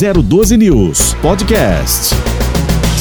[0.00, 2.14] 012 News Podcast.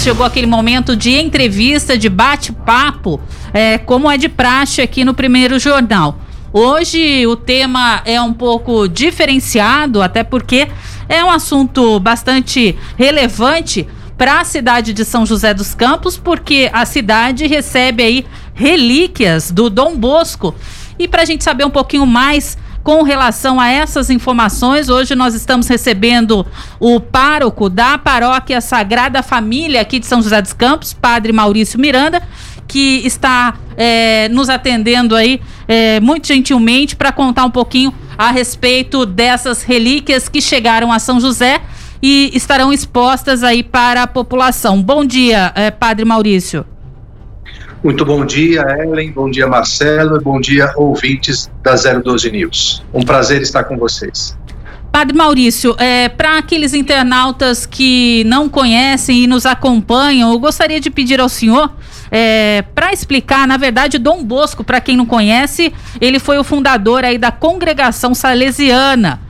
[0.03, 3.21] Chegou aquele momento de entrevista, de bate-papo,
[3.53, 6.19] é, como é de praxe aqui no primeiro jornal.
[6.51, 10.67] Hoje o tema é um pouco diferenciado, até porque
[11.07, 13.87] é um assunto bastante relevante
[14.17, 19.69] para a cidade de São José dos Campos, porque a cidade recebe aí relíquias do
[19.69, 20.53] Dom Bosco.
[20.97, 22.57] E para a gente saber um pouquinho mais
[22.89, 26.43] com relação a essas informações, hoje nós estamos recebendo
[26.79, 32.19] o pároco da paróquia Sagrada Família aqui de São José dos Campos, Padre Maurício Miranda,
[32.67, 39.05] que está é, nos atendendo aí é, muito gentilmente para contar um pouquinho a respeito
[39.05, 41.61] dessas relíquias que chegaram a São José
[42.01, 44.81] e estarão expostas aí para a população.
[44.81, 46.65] Bom dia, é, Padre Maurício.
[47.81, 52.83] Muito bom dia, Ellen, bom dia, Marcelo, e bom dia, ouvintes da 012 News.
[52.93, 54.37] Um prazer estar com vocês.
[54.91, 60.89] Padre Maurício, é, para aqueles internautas que não conhecem e nos acompanham, eu gostaria de
[60.89, 61.71] pedir ao senhor
[62.11, 67.05] é, para explicar, na verdade, Dom Bosco, para quem não conhece, ele foi o fundador
[67.05, 69.21] aí da congregação salesiana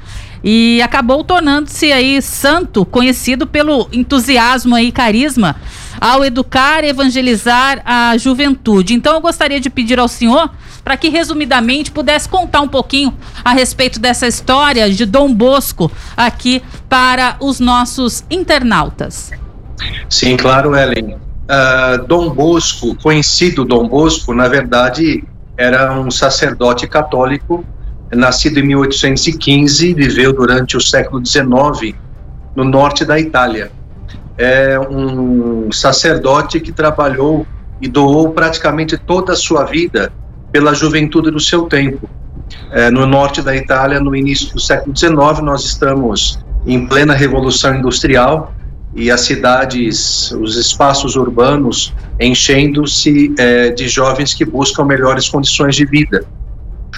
[0.43, 5.55] e acabou tornando-se aí santo, conhecido pelo entusiasmo e carisma
[5.99, 8.93] ao educar e evangelizar a juventude.
[8.93, 10.49] Então eu gostaria de pedir ao senhor
[10.83, 16.61] para que resumidamente pudesse contar um pouquinho a respeito dessa história de Dom Bosco aqui
[16.87, 19.31] para os nossos internautas.
[20.09, 21.15] Sim, claro, Ellen.
[21.15, 25.23] Uh, Dom Bosco, conhecido Dom Bosco, na verdade
[25.57, 27.65] era um sacerdote católico
[28.11, 31.95] nascido em 1815, viveu durante o século XIX
[32.55, 33.71] no norte da Itália.
[34.39, 37.45] É um sacerdote que trabalhou
[37.81, 40.11] e doou praticamente toda a sua vida
[40.51, 42.09] pela juventude do seu tempo.
[42.71, 47.75] É, no norte da Itália, no início do século XIX, nós estamos em plena revolução
[47.75, 48.53] industrial
[48.95, 55.85] e as cidades, os espaços urbanos enchendo-se é, de jovens que buscam melhores condições de
[55.85, 56.25] vida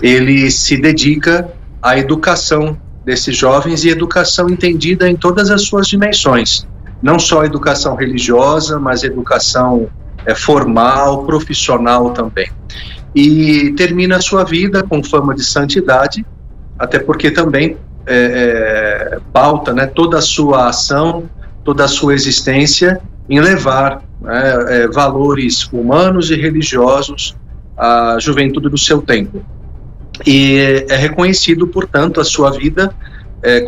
[0.02, 6.68] ele se dedica à educação desses jovens e educação entendida em todas as suas dimensões,
[7.02, 9.90] não só educação religiosa, mas educação
[10.26, 12.50] é, formal, profissional também.
[13.16, 16.26] E termina a sua vida com fama de santidade,
[16.78, 21.30] até porque também é, é, pauta né, toda a sua ação,
[21.64, 27.36] toda a sua existência em levar né, valores humanos e religiosos
[27.78, 29.44] à juventude do seu tempo
[30.26, 32.94] e é reconhecido, portanto, a sua vida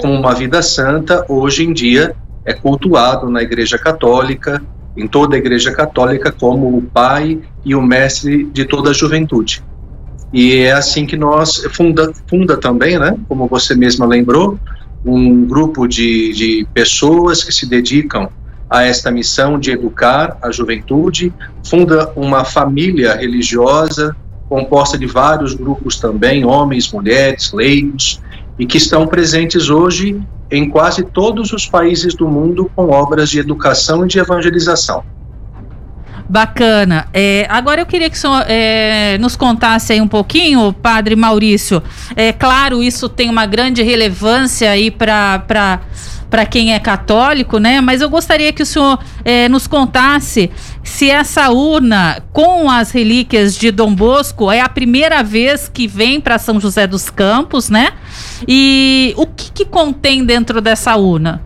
[0.02, 4.62] como uma vida santa, hoje em dia é cultuado na Igreja Católica,
[4.96, 9.64] em toda a Igreja Católica, como o pai e o mestre de toda a juventude.
[10.32, 14.60] E é assim que nós funda, funda também, né, como você mesma lembrou,
[15.06, 18.30] um grupo de, de pessoas que se dedicam
[18.70, 21.32] a esta missão de educar a juventude,
[21.64, 24.16] funda uma família religiosa
[24.50, 28.22] composta de vários grupos também, homens, mulheres, leigos,
[28.58, 30.22] e que estão presentes hoje
[30.52, 35.04] em quase todos os países do mundo com obras de educação e de evangelização.
[36.28, 37.08] Bacana.
[37.14, 41.84] É, agora eu queria que o senhor é, nos contasse aí um pouquinho, Padre Maurício.
[42.16, 45.82] É claro, isso tem uma grande relevância aí para
[46.34, 47.80] para quem é católico, né?
[47.80, 50.50] Mas eu gostaria que o senhor é, nos contasse
[50.84, 56.20] se essa urna com as relíquias de Dom Bosco é a primeira vez que vem
[56.20, 57.92] para São José dos Campos, né?
[58.48, 61.40] E o que, que contém dentro dessa urna?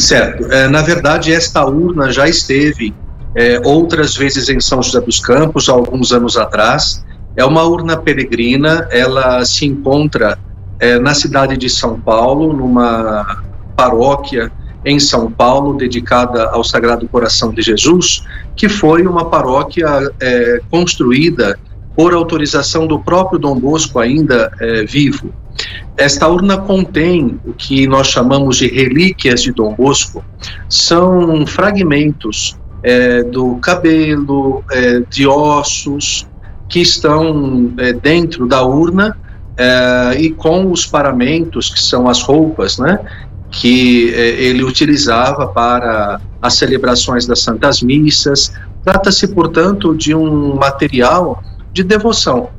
[0.00, 0.52] Certo.
[0.52, 2.92] É, na verdade, esta urna já esteve
[3.36, 7.04] é, outras vezes em São José dos Campos, alguns anos atrás.
[7.36, 10.36] É uma urna peregrina, ela se encontra
[10.80, 13.42] é, na cidade de São Paulo, numa
[13.76, 14.50] paróquia
[14.84, 18.24] em São Paulo dedicada ao Sagrado Coração de Jesus,
[18.56, 19.86] que foi uma paróquia
[20.20, 21.58] é, construída
[21.96, 25.32] por autorização do próprio Dom Bosco, ainda é, vivo.
[25.96, 30.24] Esta urna contém o que nós chamamos de relíquias de Dom Bosco,
[30.68, 36.26] são fragmentos é, do cabelo, é, de ossos,
[36.68, 39.16] que estão é, dentro da urna
[39.58, 43.00] é, e com os paramentos, que são as roupas, né,
[43.50, 48.52] que é, ele utilizava para as celebrações das Santas Missas.
[48.84, 52.50] Trata-se, portanto, de um material de devoção.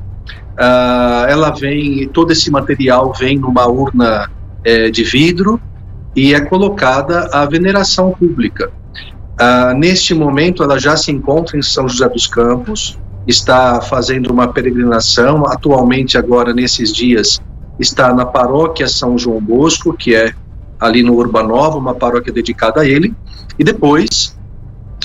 [0.52, 4.30] Uh, ela vem, todo esse material vem numa urna
[4.62, 5.58] é, de vidro
[6.14, 8.70] e é colocada à veneração pública.
[9.40, 14.48] Uh, neste momento, ela já se encontra em São José dos Campos, está fazendo uma
[14.48, 17.40] peregrinação, atualmente agora nesses dias
[17.78, 20.32] está na paróquia São João Bosco, que é
[20.78, 23.14] ali no Urbanova, uma paróquia dedicada a ele,
[23.58, 24.36] e depois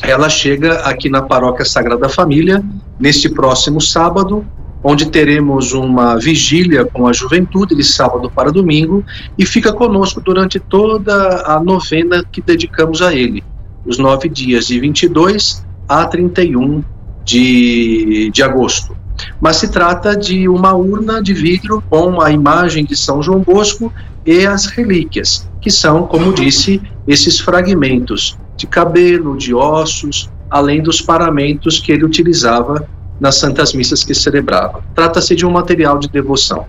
[0.01, 2.63] ela chega aqui na Paróquia Sagrada Família,
[2.99, 4.45] neste próximo sábado,
[4.83, 9.03] onde teremos uma vigília com a juventude, de sábado para domingo,
[9.37, 13.43] e fica conosco durante toda a novena que dedicamos a ele,
[13.85, 16.83] os nove dias, de 22 a 31
[17.25, 18.95] de, de agosto.
[19.41, 23.91] Mas se trata de uma urna de vidro com a imagem de São João Bosco
[24.25, 31.01] e as relíquias, que são, como disse, esses fragmentos de cabelo, de ossos, além dos
[31.01, 32.87] paramentos que ele utilizava
[33.19, 34.83] nas santas missas que celebrava.
[34.93, 36.65] Trata-se de um material de devoção.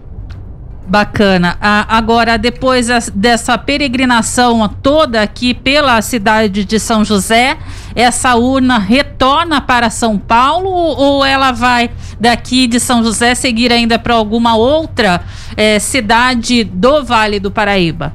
[0.86, 1.56] Bacana.
[1.60, 7.56] Ah, agora, depois dessa peregrinação toda aqui pela cidade de São José,
[7.94, 11.90] essa urna retorna para São Paulo ou ela vai
[12.20, 15.22] daqui de São José seguir ainda para alguma outra
[15.56, 18.12] eh, cidade do Vale do Paraíba?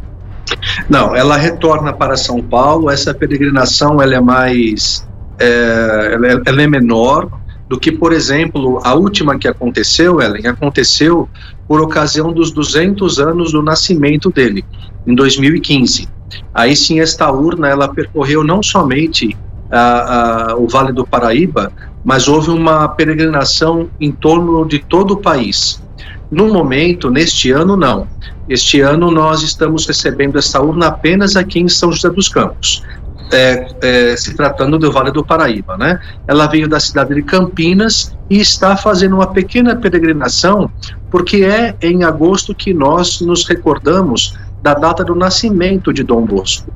[0.90, 2.90] Não, ela retorna para São Paulo.
[2.90, 5.08] Essa peregrinação ela é mais,
[5.40, 7.30] é, ela, é, ela é menor
[7.72, 11.30] do que, por exemplo, a última que aconteceu, Ellen, aconteceu
[11.66, 14.66] por ocasião dos 200 anos do nascimento dele,
[15.08, 16.10] em 2015.
[16.54, 19.38] Aí sim, esta urna, ela percorreu não somente
[19.72, 21.72] a, a, o Vale do Paraíba,
[22.04, 25.82] mas houve uma peregrinação em torno de todo o país.
[26.30, 28.06] No momento, neste ano, não.
[28.50, 32.84] Este ano nós estamos recebendo essa urna apenas aqui em São José dos Campos.
[33.32, 36.02] É, é, se tratando do Vale do Paraíba, né?
[36.28, 40.70] Ela veio da cidade de Campinas e está fazendo uma pequena peregrinação,
[41.10, 46.72] porque é em agosto que nós nos recordamos da data do nascimento de Dom Bosco.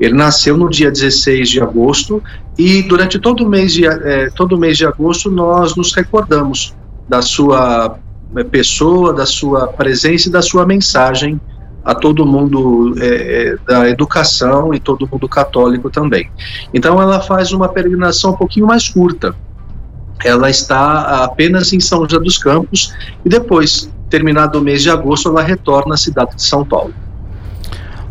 [0.00, 2.22] Ele nasceu no dia 16 de agosto
[2.58, 6.74] e durante todo o mês de, é, todo o mês de agosto nós nos recordamos
[7.08, 7.98] da sua
[8.34, 11.40] é, pessoa, da sua presença e da sua mensagem
[11.86, 16.28] a todo mundo é, é, da educação e todo mundo católico também.
[16.74, 19.36] Então ela faz uma peregrinação um pouquinho mais curta.
[20.24, 22.92] Ela está apenas em São José dos Campos
[23.24, 26.92] e depois, terminado o mês de agosto, ela retorna à cidade de São Paulo.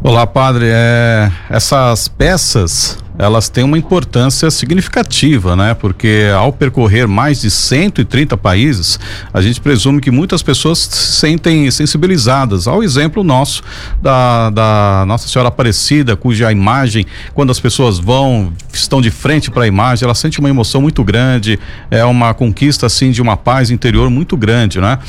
[0.01, 0.67] Olá, padre.
[0.69, 5.73] É, essas peças elas têm uma importância significativa, né?
[5.73, 8.99] Porque ao percorrer mais de 130 países,
[9.33, 12.67] a gente presume que muitas pessoas se sentem sensibilizadas.
[12.67, 13.63] Ao exemplo nosso
[14.01, 19.63] da, da Nossa Senhora Aparecida, cuja imagem, quando as pessoas vão, estão de frente para
[19.63, 21.59] a imagem, ela sente uma emoção muito grande,
[21.89, 24.99] é uma conquista assim de uma paz interior muito grande, né?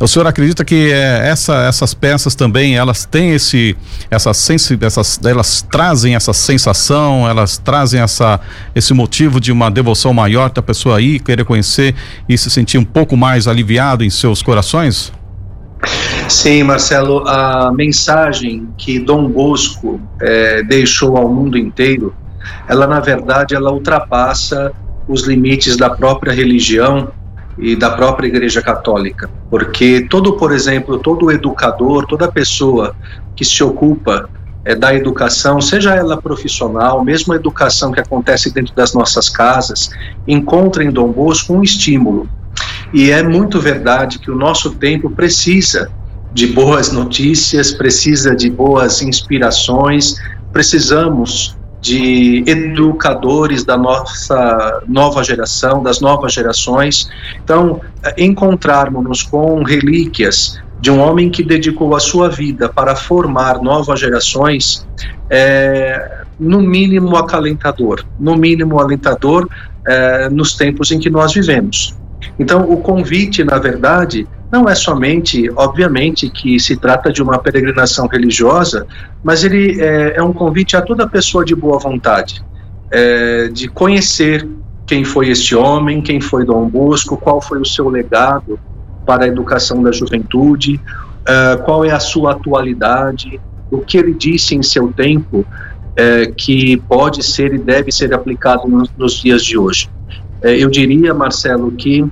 [0.00, 3.76] O senhor acredita que é, essa, essas peças também elas têm esse,
[4.10, 8.40] essa sensi, essas, elas trazem essa sensação, elas elas trazem essa,
[8.74, 11.94] esse motivo de uma devoção maior da pessoa aí, querer conhecer
[12.28, 15.12] e se sentir um pouco mais aliviado em seus corações?
[16.28, 22.14] Sim, Marcelo, a mensagem que Dom Bosco é, deixou ao mundo inteiro,
[22.68, 24.72] ela na verdade ela ultrapassa
[25.06, 27.10] os limites da própria religião
[27.58, 32.94] e da própria Igreja Católica, porque todo, por exemplo, todo educador, toda pessoa
[33.36, 34.28] que se ocupa
[34.64, 39.90] é, da educação, seja ela profissional, mesmo a educação que acontece dentro das nossas casas,
[40.26, 42.28] encontra em Dom Bosco um estímulo.
[42.92, 45.90] E é muito verdade que o nosso tempo precisa
[46.32, 50.16] de boas notícias, precisa de boas inspirações,
[50.52, 57.10] precisamos de educadores da nossa nova geração, das novas gerações.
[57.42, 57.80] Então,
[58.16, 64.84] encontrarmos-nos com relíquias de um homem que dedicou a sua vida para formar novas gerações,
[65.30, 69.48] é, no mínimo acalentador, no mínimo alentador
[69.86, 71.96] é, nos tempos em que nós vivemos.
[72.36, 78.08] Então, o convite, na verdade, não é somente, obviamente, que se trata de uma peregrinação
[78.08, 78.84] religiosa,
[79.22, 82.44] mas ele é, é um convite a toda pessoa de boa vontade,
[82.90, 84.48] é, de conhecer
[84.84, 88.58] quem foi este homem, quem foi Dom Bosco, qual foi o seu legado,
[89.04, 90.80] para a educação da juventude,
[91.22, 93.40] uh, qual é a sua atualidade,
[93.70, 98.68] o que ele disse em seu tempo uh, que pode ser e deve ser aplicado
[98.68, 99.88] nos, nos dias de hoje.
[100.42, 102.04] Uh, eu diria, Marcelo, que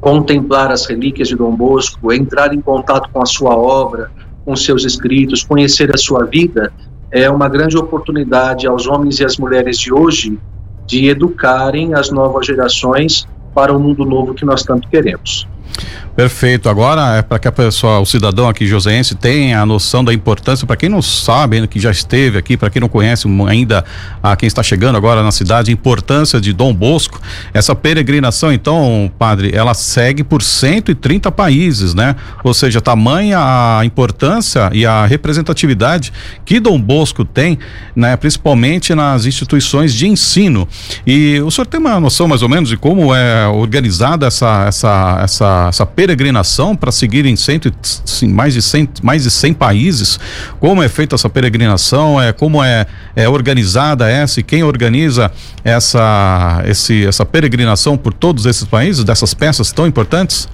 [0.00, 4.10] contemplar as relíquias de Dom Bosco, entrar em contato com a sua obra,
[4.44, 6.72] com seus escritos, conhecer a sua vida,
[7.12, 10.38] é uma grande oportunidade aos homens e às mulheres de hoje
[10.86, 15.46] de educarem as novas gerações para o mundo novo que nós tanto queremos.
[16.14, 16.68] Perfeito.
[16.68, 20.66] Agora é para que a pessoa, o cidadão aqui joseense tenha a noção da importância,
[20.66, 23.84] para quem não sabe, que já esteve aqui, para quem não conhece ainda
[24.22, 27.20] a quem está chegando agora na cidade, a importância de Dom Bosco.
[27.54, 32.14] Essa peregrinação, então, padre, ela segue por 130 países, né?
[32.44, 36.12] Ou seja, tamanha a importância e a representatividade
[36.44, 37.58] que Dom Bosco tem,
[37.96, 40.68] né, principalmente nas instituições de ensino.
[41.06, 45.20] E o senhor tem uma noção mais ou menos de como é organizada essa essa
[45.22, 50.20] essa, essa peregrinação para seguir em cento, sim, mais, de 100, mais de 100 países.
[50.60, 52.20] Como é feita essa peregrinação?
[52.20, 52.86] É, como é,
[53.16, 55.32] é organizada essa e quem organiza
[55.64, 60.46] essa, esse, essa peregrinação por todos esses países, dessas peças tão importantes?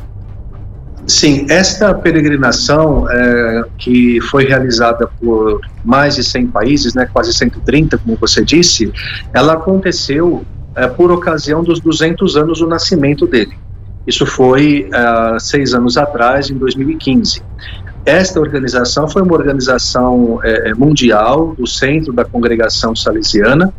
[1.05, 7.99] Sim, esta peregrinação é, que foi realizada por mais de 100 países, né, quase 130,
[7.99, 8.93] como você disse,
[9.33, 10.45] ela aconteceu
[10.77, 13.57] é, por ocasião dos 200 anos do nascimento dele.
[14.09, 17.43] Isso foi uh, seis anos atrás, em 2015.
[18.07, 23.71] Esta organização foi uma organização eh, mundial do Centro da Congregação Salesiana,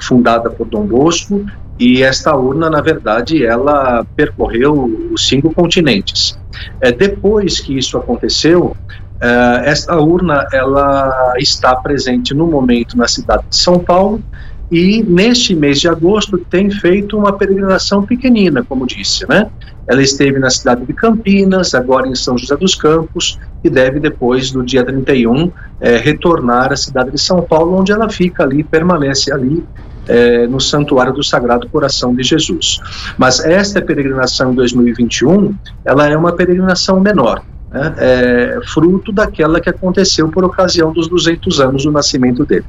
[0.00, 1.44] fundada por Dom Bosco,
[1.78, 6.38] e esta urna, na verdade, ela percorreu os cinco continentes.
[6.80, 8.74] É, depois que isso aconteceu,
[9.20, 14.22] é, esta urna ela está presente no momento na cidade de São Paulo
[14.70, 19.50] e neste mês de agosto tem feito uma peregrinação pequenina, como disse, né?
[19.86, 24.52] Ela esteve na cidade de Campinas, agora em São José dos Campos, e deve depois,
[24.52, 29.30] no dia 31, é, retornar à cidade de São Paulo, onde ela fica ali, permanece
[29.30, 29.62] ali,
[30.08, 32.80] é, no Santuário do Sagrado Coração de Jesus.
[33.18, 35.54] Mas esta peregrinação em 2021,
[35.84, 37.94] ela é uma peregrinação menor, né?
[37.98, 42.64] é fruto daquela que aconteceu por ocasião dos 200 anos do nascimento dele.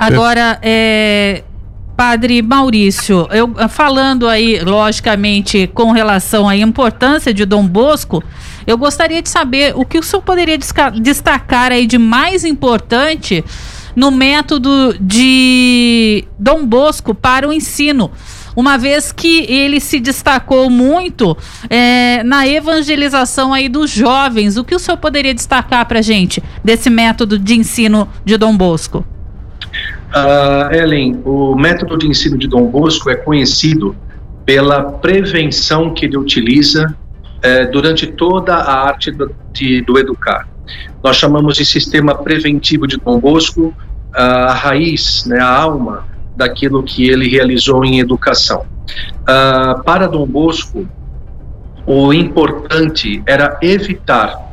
[0.00, 1.44] Agora, é,
[1.94, 8.24] Padre Maurício, eu ah, falando aí, logicamente, com relação à importância de Dom Bosco,
[8.66, 10.56] eu gostaria de saber o que o senhor poderia
[11.02, 13.44] destacar aí de mais importante
[13.94, 18.10] no método de Dom Bosco para o ensino
[18.56, 21.36] uma vez que ele se destacou muito
[21.68, 24.56] é, na evangelização aí dos jovens.
[24.56, 29.04] O que o senhor poderia destacar para gente desse método de ensino de Dom Bosco?
[30.10, 33.96] Uh, Ellen, o método de ensino de Dom Bosco é conhecido
[34.44, 36.96] pela prevenção que ele utiliza
[37.42, 40.48] eh, durante toda a arte do, de, do educar.
[41.02, 43.72] Nós chamamos de sistema preventivo de Dom Bosco
[44.12, 46.04] a raiz, né, a alma
[46.36, 48.66] daquilo que ele realizou em educação.
[49.22, 50.86] Uh, para Dom Bosco,
[51.86, 54.50] o importante era evitar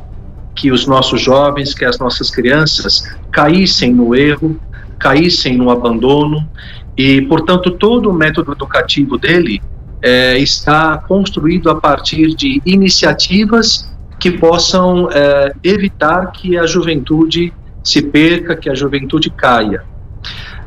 [0.54, 4.58] que os nossos jovens, que as nossas crianças caíssem no erro,
[4.98, 6.48] caíssem no abandono
[6.96, 9.62] e, portanto, todo o método educativo dele
[10.02, 13.88] é, está construído a partir de iniciativas
[14.18, 17.52] que possam é, evitar que a juventude
[17.84, 19.82] se perca, que a juventude caia.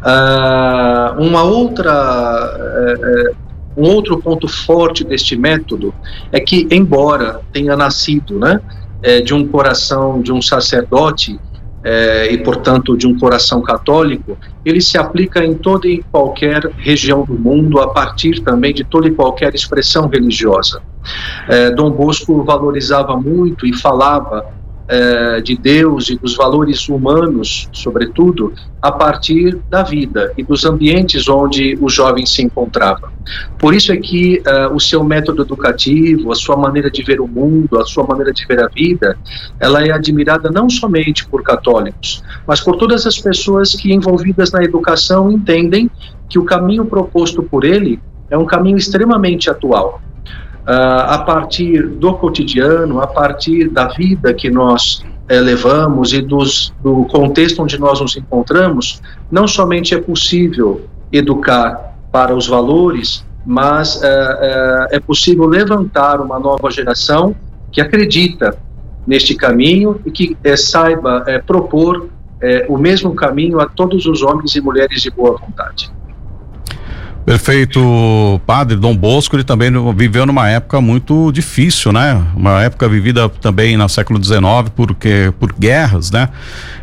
[0.02, 3.36] Uh, uma outra, uh,
[3.78, 5.94] um outro ponto forte deste método
[6.32, 8.60] é que, embora tenha nascido né,
[9.24, 11.40] de um coração de um sacerdote
[11.84, 17.24] é, e, portanto, de um coração católico, ele se aplica em toda e qualquer região
[17.24, 20.82] do mundo, a partir também de toda e qualquer expressão religiosa.
[21.48, 24.46] É, Dom Bosco valorizava muito e falava
[24.94, 31.30] eh, de Deus e dos valores humanos, sobretudo, a partir da vida e dos ambientes
[31.30, 33.10] onde o jovem se encontrava.
[33.58, 37.28] Por isso é que eh, o seu método educativo, a sua maneira de ver o
[37.28, 39.18] mundo, a sua maneira de ver a vida,
[39.62, 44.62] ela é admirada não somente por católicos, mas por todas as pessoas que envolvidas na
[44.62, 45.90] educação entendem
[46.28, 47.98] que o caminho proposto por ele
[48.30, 50.02] é um caminho extremamente atual
[50.74, 57.06] a partir do cotidiano, a partir da vida que nós eh, levamos e dos, do
[57.06, 59.02] contexto onde nós nos encontramos,
[59.32, 64.08] não somente é possível educar para os valores, mas eh,
[64.42, 67.36] eh, é possível levantar uma nova geração
[67.72, 68.58] que acredita
[69.08, 72.10] neste caminho e que saiba propor
[72.68, 75.92] o mesmo caminho a todos os homens e mulheres de boa vontade.
[77.26, 82.20] Perfeito, padre Dom Bosco, ele também viveu numa época muito difícil, né?
[82.36, 84.42] Uma época vivida também no século XIX
[84.76, 86.30] porque por guerras, né?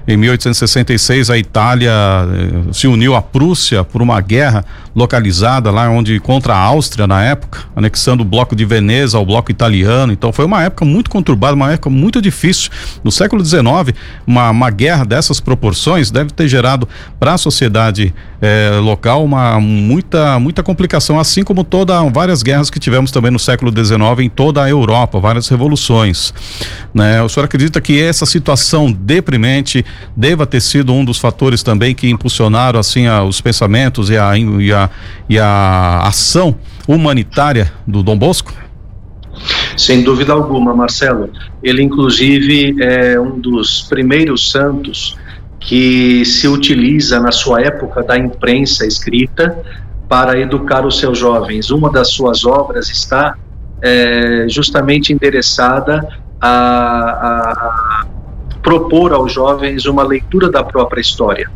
[0.09, 4.65] Em 1866, a Itália eh, se uniu à Prússia por uma guerra
[4.97, 9.51] localizada lá onde contra a Áustria na época, anexando o bloco de Veneza ao bloco
[9.51, 10.11] italiano.
[10.11, 12.71] Então foi uma época muito conturbada, uma época muito difícil.
[13.05, 13.95] No século XIX,
[14.27, 16.89] uma, uma guerra dessas proporções deve ter gerado
[17.21, 22.81] para a sociedade eh, local uma muita muita complicação, assim como toda várias guerras que
[22.81, 26.33] tivemos também no século XIX em toda a Europa, várias revoluções.
[26.95, 27.23] Né?
[27.23, 29.85] O senhor acredita que essa situação deprimente
[30.17, 34.37] deva ter sido um dos fatores também que impulsionaram assim a, os pensamentos e a,
[34.37, 34.91] e, a,
[35.29, 38.53] e a ação humanitária do Dom Bosco?
[39.77, 41.31] Sem dúvida alguma, Marcelo.
[41.63, 45.17] Ele, inclusive, é um dos primeiros santos
[45.61, 49.57] que se utiliza na sua época da imprensa escrita
[50.09, 51.71] para educar os seus jovens.
[51.71, 53.37] Uma das suas obras está
[53.83, 56.09] é, justamente endereçada
[56.41, 57.88] a, a,
[58.63, 61.51] propor aos jovens uma leitura da própria história.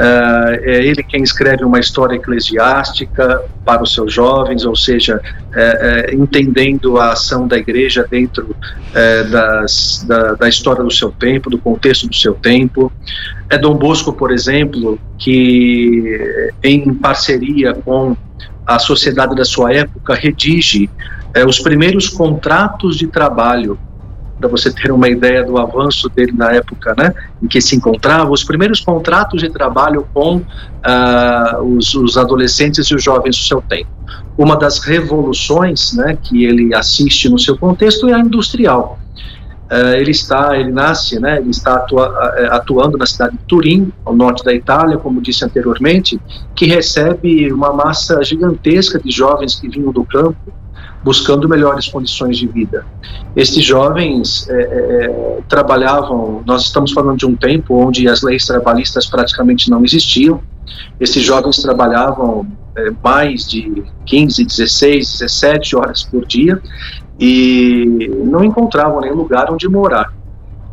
[0.00, 5.20] Uh, é ele quem escreve uma história eclesiástica para os seus jovens, ou seja,
[5.54, 8.56] é, é, entendendo a ação da igreja dentro
[8.94, 12.90] é, das, da, da, história do seu tempo, do contexto do seu tempo.
[13.50, 18.16] É Dom Bosco, por exemplo, que em parceria com
[18.66, 20.88] a sociedade da sua época redige
[21.34, 23.78] é, os primeiros contratos de trabalho
[24.40, 28.30] para você ter uma ideia do avanço dele na época né, em que se encontrava,
[28.30, 33.60] os primeiros contratos de trabalho com uh, os, os, adolescentes e os jovens do seu
[33.60, 33.90] tempo.
[34.38, 38.98] Uma das revoluções né, que ele assiste no seu contexto é a industrial.
[39.70, 43.92] Uh, ele está, ele nasce, né, ele está atua, eh, atuando na cidade de Turim,
[44.04, 46.20] ao norte da Itália, como disse anteriormente,
[46.56, 50.36] que recebe uma massa gigantesca de jovens que vinham do campo,
[51.02, 52.84] buscando melhores condições de vida.
[53.34, 59.06] Estes jovens é, é, trabalhavam, nós estamos falando de um tempo onde as leis trabalhistas
[59.06, 60.40] praticamente não existiam,
[60.98, 66.60] esses jovens trabalhavam é, mais de 15, 16, 17 horas por dia
[67.18, 70.12] e não encontravam nenhum lugar onde morar.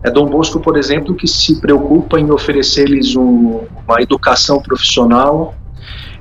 [0.04, 5.56] É Dom Bosco, por exemplo, que se preocupa em oferecer-lhes um, uma educação profissional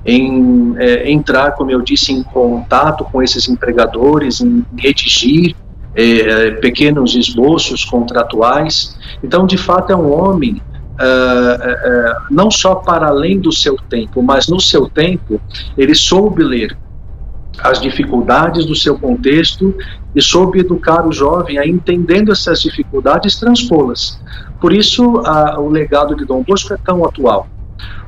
[0.06, 5.56] em é, entrar, como eu disse, em contato com esses empregadores, em redigir
[5.96, 8.96] é, pequenos esboços contratuais.
[9.22, 10.62] Então, de fato, é um homem
[11.00, 15.40] uh, uh, não só para além do seu tempo, mas no seu tempo
[15.76, 16.76] ele soube ler
[17.60, 19.74] as dificuldades do seu contexto
[20.14, 24.20] e soube educar o jovem a entendendo essas dificuldades transpô-las.
[24.60, 27.48] Por isso, a, o legado de Dom Bosco é tão atual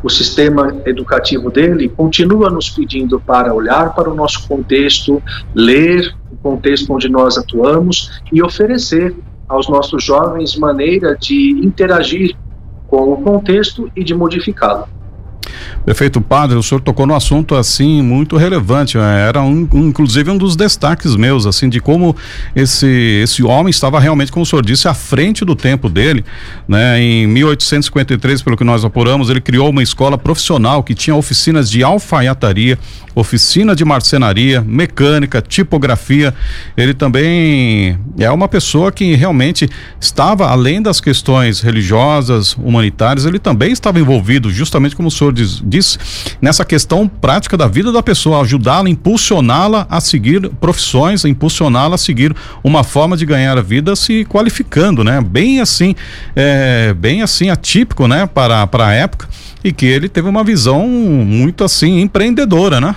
[0.02, 5.22] o sistema educativo dele continua nos pedindo para olhar para o nosso contexto,
[5.54, 9.14] ler o contexto onde nós atuamos e oferecer
[9.48, 12.36] aos nossos jovens maneira de interagir
[12.86, 14.97] com o contexto e de modificá-lo.
[15.84, 19.26] Prefeito Padre, o senhor tocou no assunto assim muito relevante, né?
[19.26, 22.14] era um, inclusive um dos destaques meus, assim, de como
[22.54, 22.86] esse
[23.22, 26.24] esse homem estava realmente, como o senhor disse, à frente do tempo dele,
[26.66, 27.00] né?
[27.00, 31.82] Em 1853, pelo que nós apuramos, ele criou uma escola profissional que tinha oficinas de
[31.82, 32.78] alfaiataria,
[33.14, 36.34] oficina de marcenaria, mecânica, tipografia.
[36.76, 39.68] Ele também é uma pessoa que realmente
[40.00, 45.62] estava além das questões religiosas, humanitárias, ele também estava envolvido, justamente como o senhor diz,
[45.64, 45.98] diz
[46.40, 52.34] nessa questão prática da vida da pessoa, ajudá-la, impulsioná-la a seguir profissões, impulsioná-la a seguir
[52.62, 55.20] uma forma de ganhar a vida se qualificando, né?
[55.20, 55.94] Bem assim,
[56.34, 58.26] é, bem assim atípico, né?
[58.26, 59.28] Para, para a época
[59.62, 62.94] e que ele teve uma visão muito assim empreendedora, né?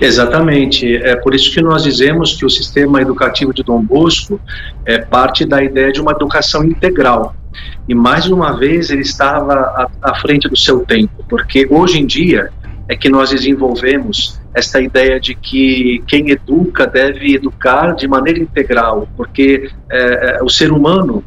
[0.00, 0.96] Exatamente.
[0.96, 4.40] É por isso que nós dizemos que o sistema educativo de Dom Bosco
[4.84, 7.34] é parte da ideia de uma educação integral.
[7.88, 12.06] E mais uma vez ele estava à, à frente do seu tempo, porque hoje em
[12.06, 12.50] dia
[12.88, 19.08] é que nós desenvolvemos esta ideia de que quem educa deve educar de maneira integral,
[19.16, 21.24] porque é, é o ser humano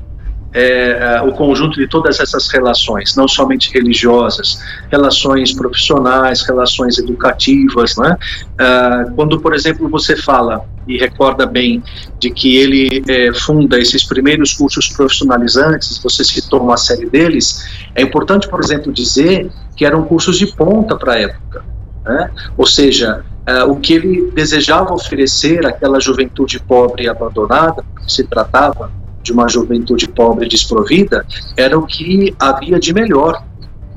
[0.54, 4.60] é, é, o conjunto de todas essas relações, não somente religiosas,
[4.90, 7.96] relações profissionais, relações educativas.
[7.98, 8.18] Né?
[8.54, 11.84] Uh, quando, por exemplo, você fala e recorda bem
[12.20, 18.02] de que ele é, funda esses primeiros cursos profissionalizantes, você citou uma série deles, é
[18.02, 21.64] importante, por exemplo, dizer que eram cursos de ponta para a época.
[22.06, 22.32] Né?
[22.58, 28.92] Ou seja, uh, o que ele desejava oferecer àquela juventude pobre e abandonada, se tratava
[29.22, 33.44] de uma juventude pobre e desprovida, era o que havia de melhor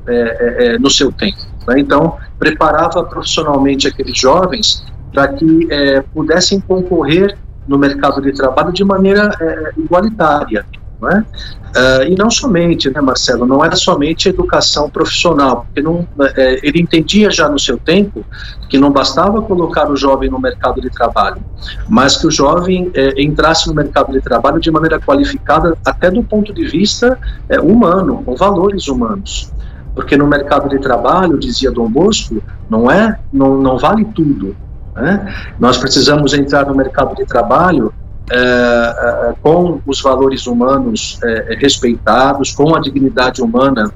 [0.07, 1.39] é, é, é, no seu tempo.
[1.67, 1.79] Né?
[1.79, 8.83] Então, preparava profissionalmente aqueles jovens para que é, pudessem concorrer no mercado de trabalho de
[8.83, 10.65] maneira é, igualitária.
[10.99, 11.25] não é?
[11.71, 16.81] Uh, e não somente, né, Marcelo, não era somente educação profissional, porque não, é, ele
[16.81, 18.25] entendia já no seu tempo
[18.67, 21.41] que não bastava colocar o jovem no mercado de trabalho,
[21.87, 26.21] mas que o jovem é, entrasse no mercado de trabalho de maneira qualificada, até do
[26.21, 29.49] ponto de vista é, humano, com valores humanos.
[29.95, 34.55] Porque no mercado de trabalho, dizia Dom Bosco, não é, não, não vale tudo.
[35.01, 35.53] Né?
[35.59, 37.93] Nós precisamos entrar no mercado de trabalho
[38.31, 43.91] é, com os valores humanos é, respeitados, com a dignidade humana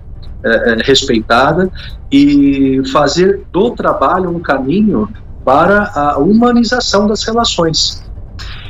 [0.85, 1.71] respeitada
[2.11, 5.09] e fazer do trabalho um caminho
[5.43, 8.03] para a humanização das relações.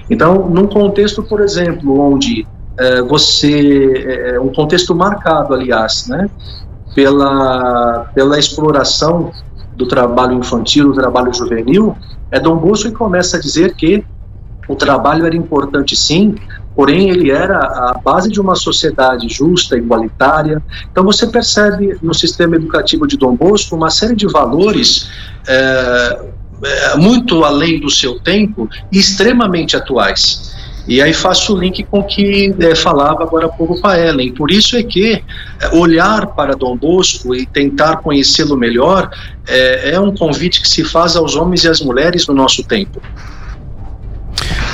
[0.09, 2.47] Então, num contexto, por exemplo, onde
[3.09, 6.29] você, um contexto marcado, aliás, né,
[6.95, 9.33] pela, pela exploração
[9.75, 11.95] do trabalho infantil, do trabalho juvenil,
[12.31, 14.03] é Dom Bosco que começa a dizer que
[14.67, 16.35] o trabalho era importante sim,
[16.75, 20.61] porém ele era a base de uma sociedade justa, igualitária.
[20.91, 25.09] Então você percebe no sistema educativo de Dom Bosco uma série de valores
[25.47, 26.29] é,
[26.97, 30.44] muito além do seu tempo e extremamente atuais.
[30.87, 34.31] E aí faço o link com o que é, falava agora há pouco para Ellen.
[34.33, 35.21] Por isso é que é,
[35.73, 39.09] olhar para Dom Bosco e tentar conhecê-lo melhor
[39.47, 43.01] é, é um convite que se faz aos homens e às mulheres no nosso tempo.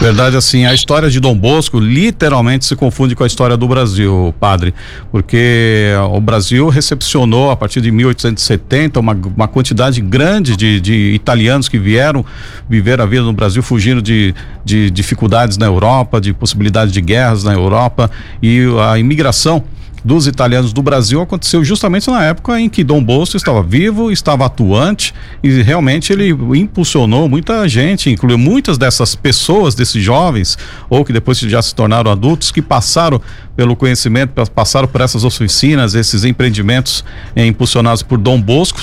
[0.02, 4.34] Verdade, assim, a história de Dom Bosco literalmente se confunde com a história do Brasil,
[4.40, 4.74] padre,
[5.12, 11.70] porque o Brasil recepcionou a partir de 1870 uma, uma quantidade grande de, de italianos
[11.70, 12.26] que vieram
[12.68, 14.34] viver a vida no Brasil, fugindo de,
[14.66, 18.10] de dificuldades na Europa, de possibilidades de guerras na Europa.
[18.42, 19.64] E a imigração
[20.04, 24.46] dos italianos do Brasil aconteceu justamente na época em que Dom Bosco estava vivo, estava
[24.46, 30.58] atuante e realmente ele impulsionou muita gente, incluiu muitas dessas pessoas, desses jovens,
[30.90, 33.22] ou que depois já se tornaram adultos, que passaram
[33.56, 37.04] pelo conhecimento, passaram por essas oficinas, esses empreendimentos
[37.36, 38.80] eh, impulsionados por Dom Bosco.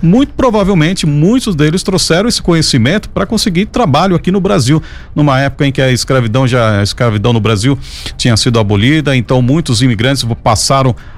[0.00, 4.82] Muito provavelmente, muitos deles trouxeram esse conhecimento para conseguir trabalho aqui no Brasil,
[5.14, 7.78] numa época em que a escravidão já a escravidão no Brasil
[8.16, 10.61] tinha sido abolida, então muitos imigrantes passaram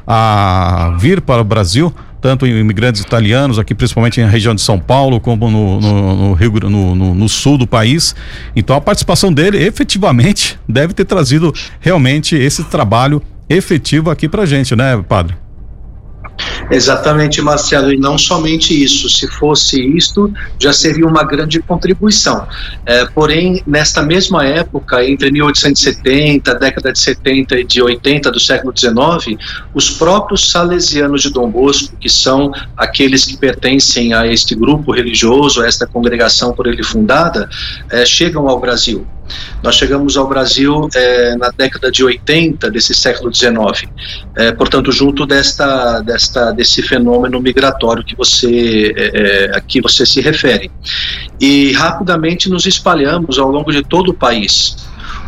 [0.06, 5.20] a vir para o Brasil tanto imigrantes italianos, aqui principalmente na região de São Paulo,
[5.20, 8.16] como no, no, no Rio no, no, sul do país.
[8.56, 14.74] Então a participação dele efetivamente deve ter trazido realmente esse trabalho efetivo aqui pra gente,
[14.74, 15.36] né, padre?
[16.70, 19.08] Exatamente, Marcelo, e não somente isso.
[19.08, 22.46] Se fosse isto, já seria uma grande contribuição.
[22.86, 28.72] É, porém, nesta mesma época, entre 1870, década de 70 e de 80 do século
[28.76, 29.38] XIX,
[29.74, 35.62] os próprios salesianos de Dom Bosco, que são aqueles que pertencem a este grupo religioso,
[35.62, 37.48] a esta congregação por ele fundada,
[37.90, 39.06] é, chegam ao Brasil.
[39.62, 43.88] Nós chegamos ao Brasil é, na década de 80 desse século XIX,
[44.36, 50.20] é, portanto, junto desta, desta, desse fenômeno migratório que você, é, a que você se
[50.20, 50.70] refere.
[51.40, 54.76] E rapidamente nos espalhamos ao longo de todo o país.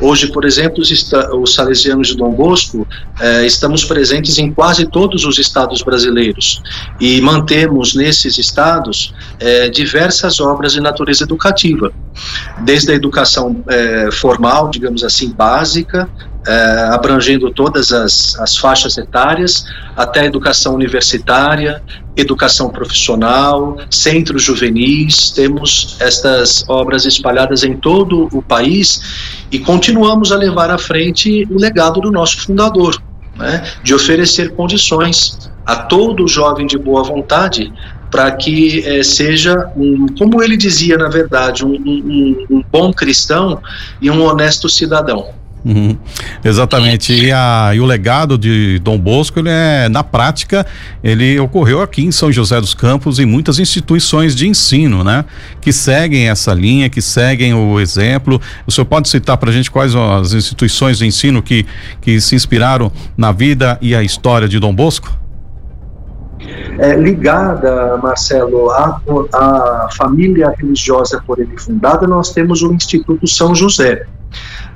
[0.01, 2.87] Hoje, por exemplo, os, os salesianos de Dom Bosco
[3.19, 6.63] eh, estamos presentes em quase todos os estados brasileiros
[7.01, 11.93] e mantemos nesses estados eh, diversas obras de natureza educativa,
[12.63, 16.09] desde a educação eh, formal, digamos assim, básica,
[16.47, 19.65] eh, abrangendo todas as, as faixas etárias,
[19.97, 21.83] até educação universitária,
[22.17, 30.37] educação profissional, centros juvenis, temos estas obras espalhadas em todo o país e continuamos a
[30.37, 33.03] levar à frente o legado do nosso fundador,
[33.37, 37.73] né, de oferecer condições a todo jovem de boa vontade
[38.11, 43.61] para que eh, seja um, como ele dizia na verdade, um, um, um bom cristão
[44.01, 45.35] e um honesto cidadão.
[45.67, 45.99] Uhum,
[46.45, 47.13] exatamente.
[47.13, 50.65] E, a, e o legado de Dom Bosco, ele é, na prática,
[51.03, 55.25] ele ocorreu aqui em São José dos Campos em muitas instituições de ensino, né?
[55.61, 58.41] Que seguem essa linha, que seguem o exemplo.
[58.65, 61.67] O senhor pode citar para a gente quais as instituições de ensino que,
[62.01, 65.11] que se inspiraram na vida e a história de Dom Bosco?
[66.79, 69.01] É, ligada, Marcelo, à,
[69.33, 74.07] à família religiosa por ele fundada, nós temos o Instituto São José.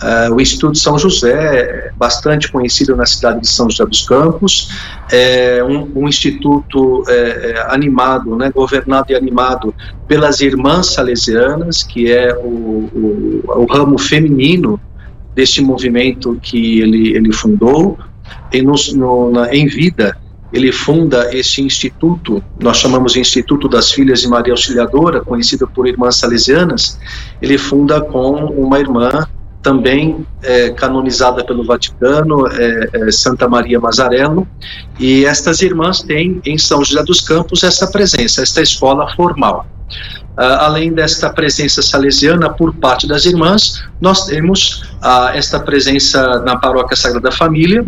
[0.02, 4.70] Uh, o Instituto São José, bastante conhecido na cidade de São José dos Campos,
[5.12, 9.74] é um, um instituto é, é, animado, né, governado e animado
[10.08, 14.80] pelas Irmãs Salesianas, que é o, o, o ramo feminino
[15.34, 17.98] deste movimento que ele, ele fundou,
[18.50, 20.16] e nos, no, na, em vida
[20.52, 25.86] ele funda esse instituto, nós chamamos de Instituto das Filhas de Maria Auxiliadora, conhecido por
[25.86, 26.98] Irmãs Salesianas,
[27.40, 29.28] ele funda com uma irmã
[29.62, 34.46] também é, canonizada pelo Vaticano, é, é, Santa Maria Mazarello,
[34.98, 39.66] e estas irmãs têm em São José dos Campos essa presença, esta escola formal.
[40.38, 46.56] Uh, além desta presença salesiana por parte das irmãs, nós temos uh, esta presença na
[46.56, 47.84] Paróquia Sagrada Família,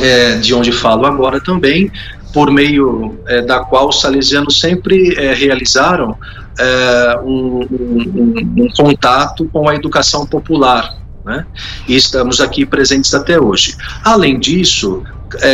[0.00, 1.90] é, de onde falo agora também,
[2.34, 6.18] por meio é, da qual os salesianos sempre é, realizaram
[6.58, 10.98] é, um, um, um, contato com a educação popular.
[11.24, 11.46] Né?
[11.88, 13.76] E estamos aqui presentes até hoje.
[14.02, 15.04] Além disso,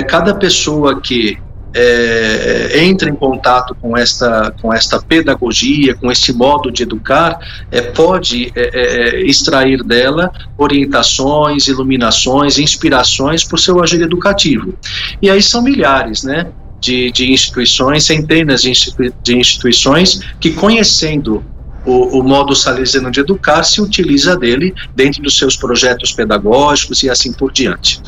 [0.08, 1.38] cada pessoa que
[1.72, 7.38] é, entra em contato com esta, com esta pedagogia, com esse modo de educar,
[7.70, 14.74] é, pode é extrair dela orientações, iluminações, inspirações para o seu agir educativo.
[15.22, 16.50] E aí são milhares, né?
[16.80, 21.44] De, de instituições, centenas de, institui de instituições que, conhecendo
[21.84, 27.10] o, o, modo salesiano de educar, se utiliza dele dentro dos seus projetos pedagógicos e
[27.10, 28.00] assim por diante.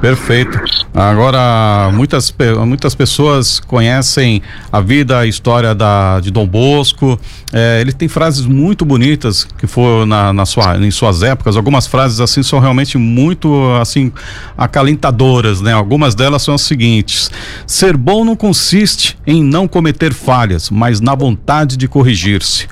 [0.00, 0.58] Perfeito.
[0.94, 2.34] Agora, muitas,
[2.66, 4.40] muitas pessoas conhecem
[4.72, 7.20] a vida, a história da, de Dom Bosco.
[7.52, 11.54] É, ele tem frases muito bonitas que foram na, na sua, em suas épocas.
[11.54, 14.10] Algumas frases assim são realmente muito assim
[14.56, 15.74] acalentadoras, né?
[15.74, 17.30] Algumas delas são as seguintes:
[17.66, 22.66] ser bom não consiste em não cometer falhas, mas na vontade de corrigir-se.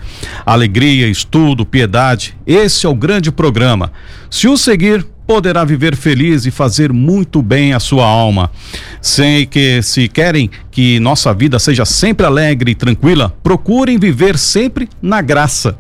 [0.47, 3.93] Alegria, estudo, piedade, esse é o grande programa.
[4.31, 8.51] Se o seguir, poderá viver feliz e fazer muito bem à sua alma.
[8.99, 14.89] Sei que se querem que nossa vida seja sempre alegre e tranquila, procurem viver sempre
[15.03, 15.77] na graça.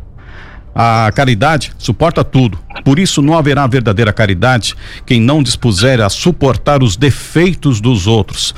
[0.75, 2.59] A caridade suporta tudo.
[2.85, 4.75] Por isso não haverá verdadeira caridade
[5.07, 8.55] quem não dispuser a suportar os defeitos dos outros.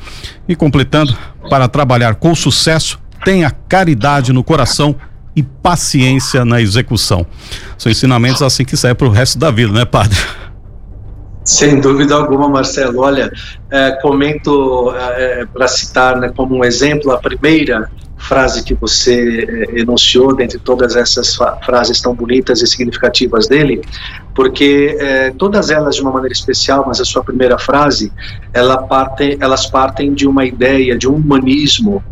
[0.48, 1.16] E completando,
[1.48, 4.96] para trabalhar com sucesso, tenha caridade no coração
[5.36, 7.24] e paciência na execução.
[7.78, 10.18] São ensinamentos assim que servem para o resto da vida, né, padre?
[11.44, 13.00] Sem dúvida alguma, Marcelo.
[13.00, 13.30] Olha,
[13.70, 19.46] é, comento é, é para citar né, como um exemplo a primeira frase que você
[19.48, 23.80] é, enunciou, dentre todas essas frases tão bonitas e significativas dele,
[24.34, 28.12] porque é, todas elas de uma maneira especial, mas a sua primeira frase,
[28.52, 32.04] ela parte, elas partem de uma ideia, de um humanismo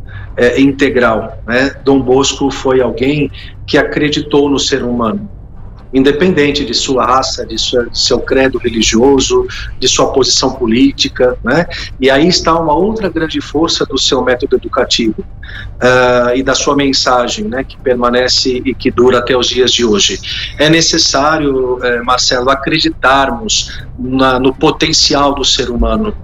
[0.57, 1.43] integral.
[1.49, 1.75] Né?
[1.85, 3.29] Dom Bosco foi alguém
[3.67, 5.29] que acreditou no ser humano
[5.92, 9.46] independente de sua raça, de, sua, de, seu credo religioso,
[9.79, 11.66] de sua posição política, né?
[12.01, 16.77] E aí está uma outra grande força do seu método educativo uh, e da sua
[16.77, 17.64] mensagem, né?
[17.64, 20.20] Que permanece e que dura até os dias de hoje.
[20.59, 26.14] É necessário, uh, Marcelo, acreditarmos na, no potencial do ser humano.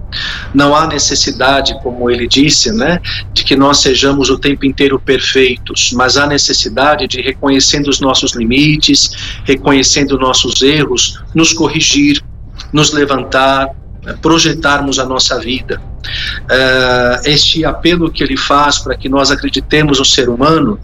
[0.53, 2.99] Não há necessidade, como ele disse, né?
[3.33, 8.33] De que nós sejamos o tempo inteiro perfeitos, mas há necessidade de reconhecendo os nossos
[8.33, 9.11] limites,
[9.43, 12.23] reconhecendo nossos erros, nos corrigir,
[12.71, 13.69] nos levantar,
[14.03, 15.81] né, projetarmos a nossa vida.
[16.43, 20.79] Uh, este apelo que ele faz para que nós acreditemos no ser humano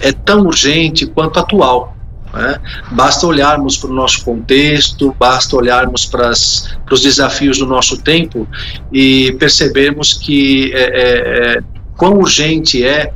[0.00, 1.91] é tão urgente quanto atual.
[2.32, 2.58] Né?
[2.92, 8.48] Basta olharmos para o nosso contexto, basta olharmos para, os desafios do nosso tempo
[8.92, 11.62] e percebermos que é, é, é
[11.96, 13.12] quão urgente é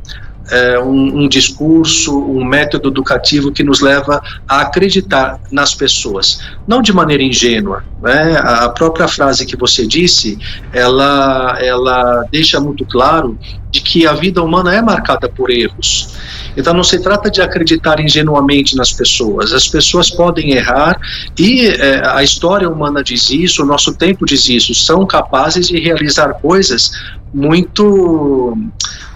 [0.51, 6.81] é, um, um, discurso, um método educativo que nos leva a acreditar nas pessoas, não
[6.81, 7.83] de maneira ingênua.
[8.01, 8.37] Né?
[8.37, 10.37] A própria frase que você disse,
[10.71, 13.37] ela, ela deixa muito claro
[13.69, 16.15] de que a vida humana é marcada por erros.
[16.55, 19.53] Então não se trata de acreditar ingenuamente nas pessoas.
[19.53, 20.99] As pessoas podem errar
[21.37, 24.73] e é, a história humana diz isso, o nosso tempo diz isso.
[24.73, 26.91] São capazes de realizar coisas
[27.33, 28.57] muito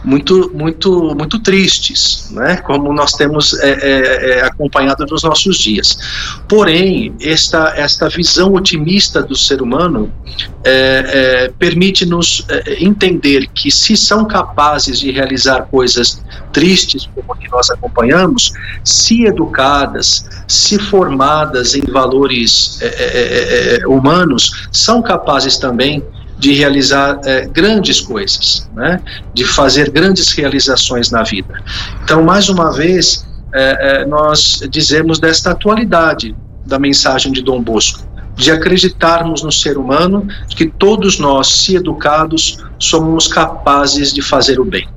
[0.04, 2.58] muito, muito, muito tristes, né?
[2.58, 5.98] como nós temos é, é, é, acompanhado nos nossos dias.
[6.48, 10.12] Porém, esta, esta visão otimista do ser humano
[10.64, 16.22] é, é permite-nos é, entender que se são capazes de realizar coisas
[16.52, 18.52] tristes, como a que nós acompanhamos,
[18.84, 22.80] se educadas, se formadas em valores
[23.88, 26.04] humanos, são capazes também
[26.42, 29.00] de realizar é, grandes coisas, né?
[29.32, 31.54] de fazer grandes realizações na vida.
[32.04, 38.08] Então, mais uma vez, é, é, nós dizemos desta atualidade da mensagem de Dom Bosco,
[38.36, 44.60] de acreditarmos no ser humano, de que todos nós, se educados, somos capazes de fazer
[44.60, 44.90] o bem.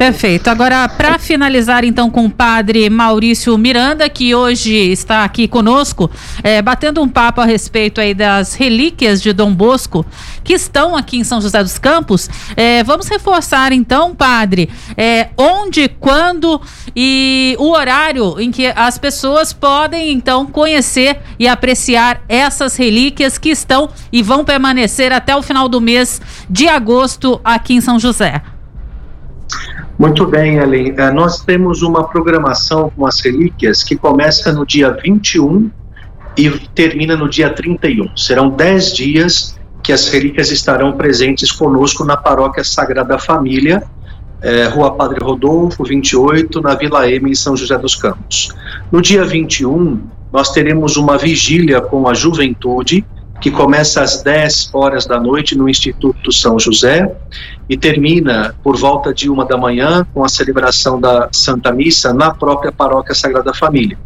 [0.00, 0.48] Perfeito.
[0.48, 6.10] Agora, para finalizar, então, com o padre Maurício Miranda, que hoje está aqui conosco,
[6.42, 10.06] é, batendo um papo a respeito aí das relíquias de Dom Bosco,
[10.42, 12.30] que estão aqui em São José dos Campos.
[12.56, 16.58] É, vamos reforçar, então, padre, é, onde, quando
[16.96, 23.50] e o horário em que as pessoas podem, então, conhecer e apreciar essas relíquias que
[23.50, 28.40] estão e vão permanecer até o final do mês de agosto aqui em São José.
[30.00, 30.92] Muito bem, Ellen.
[30.92, 35.70] Uh, nós temos uma programação com as relíquias que começa no dia 21
[36.38, 38.16] e termina no dia 31.
[38.16, 43.82] Serão 10 dias que as relíquias estarão presentes conosco na Paróquia Sagrada Família,
[44.40, 48.54] eh, Rua Padre Rodolfo, 28, na Vila M, em São José dos Campos.
[48.90, 50.00] No dia 21,
[50.32, 53.04] nós teremos uma vigília com a juventude,
[53.40, 57.10] que começa às 10 horas da noite no Instituto São José
[57.68, 62.34] e termina por volta de uma da manhã com a celebração da Santa Missa na
[62.34, 63.98] própria Paróquia Sagrada Família.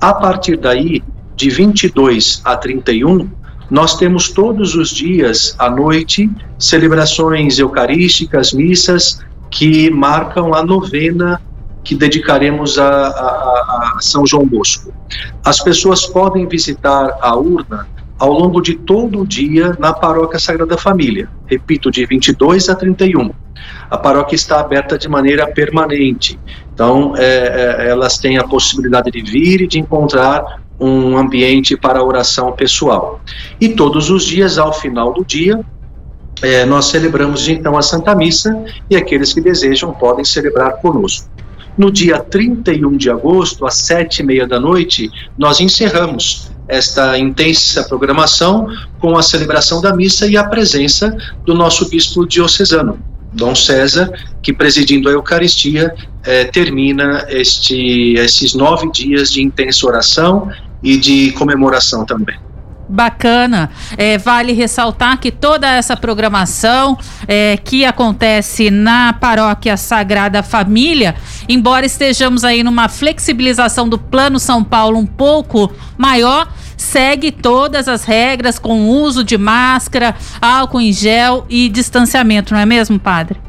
[0.00, 1.02] A partir daí,
[1.36, 3.30] de 22 a 31,
[3.70, 11.40] nós temos todos os dias à noite celebrações eucarísticas, missas que marcam a novena
[11.84, 14.92] que dedicaremos a, a, a São João Bosco.
[15.44, 17.86] As pessoas podem visitar a urna
[18.18, 21.28] ao longo de todo o dia na Paróquia Sagrada Família.
[21.46, 23.30] Repito, de 22 a 31.
[23.90, 26.38] A paróquia está aberta de maneira permanente,
[26.72, 32.02] então é, é, elas têm a possibilidade de vir e de encontrar um ambiente para
[32.02, 33.20] oração pessoal.
[33.60, 35.60] E todos os dias, ao final do dia,
[36.42, 41.28] é, nós celebramos então a Santa Missa e aqueles que desejam podem celebrar conosco.
[41.76, 47.84] No dia 31 de agosto, às sete e meia da noite, nós encerramos esta intensa
[47.84, 48.66] programação
[48.98, 52.98] com a celebração da missa e a presença do nosso bispo diocesano,
[53.32, 54.10] Dom César,
[54.42, 60.50] que presidindo a Eucaristia eh, termina este, esses nove dias de intensa oração
[60.82, 62.36] e de comemoração também.
[62.88, 63.70] Bacana.
[63.96, 71.14] É, vale ressaltar que toda essa programação é, que acontece na paróquia Sagrada Família,
[71.48, 78.04] embora estejamos aí numa flexibilização do Plano São Paulo um pouco maior, segue todas as
[78.04, 83.40] regras com uso de máscara, álcool em gel e distanciamento, não é mesmo, padre?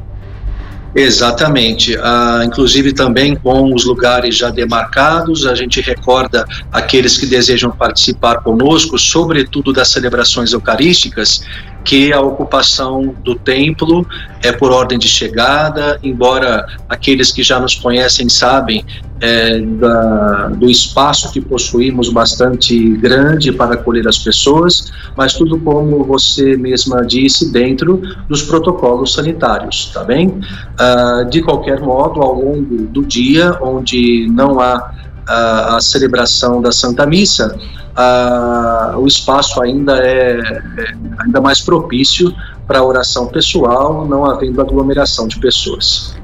[0.96, 1.94] Exatamente.
[1.98, 8.36] Ah, inclusive também com os lugares já demarcados, a gente recorda aqueles que desejam participar
[8.36, 11.42] conosco, sobretudo das celebrações eucarísticas,
[11.86, 14.04] que a ocupação do templo
[14.42, 18.84] é por ordem de chegada, embora aqueles que já nos conhecem sabem
[19.20, 26.04] é, da, do espaço que possuímos bastante grande para acolher as pessoas, mas tudo como
[26.04, 30.40] você mesma disse, dentro dos protocolos sanitários, tá bem?
[30.78, 34.92] Ah, de qualquer modo, ao longo do dia, onde não há
[35.28, 37.56] a, a celebração da Santa Missa,
[37.96, 42.34] a, o espaço ainda é, é ainda mais propício
[42.66, 46.14] para oração pessoal, não havendo aglomeração de pessoas.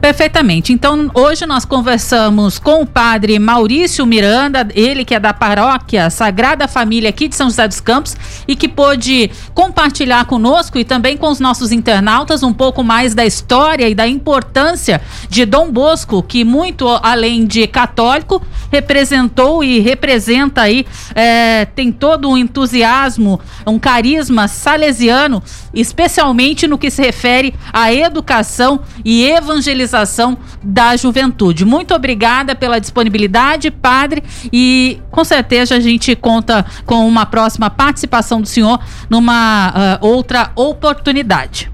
[0.00, 0.72] Perfeitamente.
[0.72, 6.68] Então, hoje nós conversamos com o padre Maurício Miranda, ele que é da paróquia Sagrada
[6.68, 11.28] Família aqui de São José dos Campos e que pôde compartilhar conosco e também com
[11.28, 16.44] os nossos internautas um pouco mais da história e da importância de Dom Bosco, que
[16.44, 24.46] muito além de católico, representou e representa aí, é, tem todo um entusiasmo, um carisma
[24.46, 25.42] salesiano,
[25.74, 31.64] especialmente no que se refere à educação e evangelização Organização da Juventude.
[31.64, 34.22] Muito obrigada pela disponibilidade, padre,
[34.52, 40.50] e com certeza a gente conta com uma próxima participação do senhor numa uh, outra
[40.54, 41.70] oportunidade.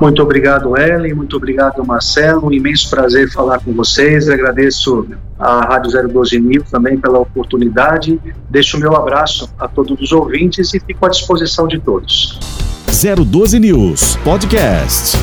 [0.00, 1.14] Muito obrigado, Ellen.
[1.14, 2.48] Muito obrigado, Marcelo.
[2.48, 4.28] Um imenso prazer falar com vocês.
[4.28, 5.06] Agradeço
[5.38, 8.20] à Rádio 012 Mil também pela oportunidade.
[8.50, 12.38] Deixo o meu abraço a todos os ouvintes e fico à disposição de todos.
[12.86, 15.16] 012 News Podcast.